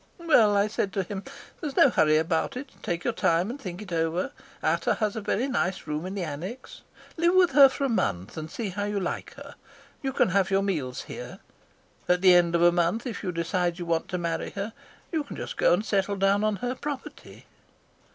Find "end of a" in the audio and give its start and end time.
12.33-12.71